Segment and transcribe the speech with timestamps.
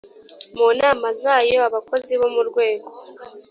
[0.57, 2.89] mu nama zayo abakozi bo mu rwego